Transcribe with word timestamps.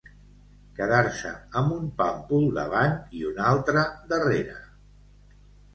Quedar-se 0.79 1.33
amb 1.61 1.75
un 1.75 1.85
pàmpol 2.01 2.49
davant 2.59 2.99
i 3.21 3.25
un 3.35 3.39
altre 3.53 3.87
darrere. 4.15 4.59